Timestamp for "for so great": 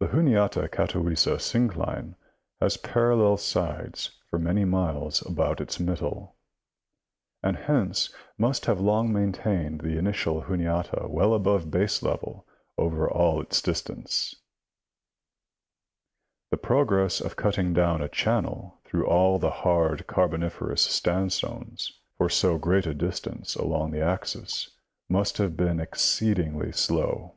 22.16-22.86